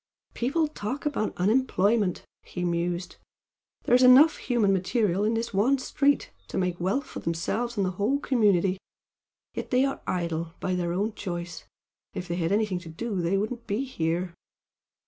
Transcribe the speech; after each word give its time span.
"People 0.33 0.67
talk 0.67 1.05
about 1.05 1.35
unemployment!" 1.37 2.25
he 2.41 2.63
mused 2.63 3.17
"There's 3.83 4.01
enough 4.01 4.37
human 4.37 4.73
material 4.73 5.23
in 5.23 5.35
this 5.35 5.53
one 5.53 5.77
street 5.77 6.31
to 6.47 6.57
make 6.57 6.79
wealth 6.81 7.05
for 7.05 7.19
themselves 7.19 7.77
and 7.77 7.85
the 7.85 7.91
whole 8.01 8.17
community, 8.17 8.79
yet 9.53 9.69
they 9.69 9.85
are 9.85 10.01
idle 10.07 10.55
by 10.59 10.73
their 10.73 10.91
own 10.91 11.13
choice. 11.13 11.65
If 12.15 12.27
they 12.27 12.37
had 12.37 12.51
anything 12.51 12.79
to 12.79 12.89
do 12.89 13.21
they 13.21 13.37
wouldn't 13.37 13.67
be 13.67 13.83
here!" 13.83 14.33